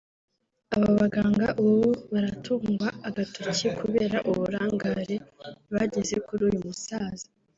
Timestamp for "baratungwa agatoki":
2.11-3.67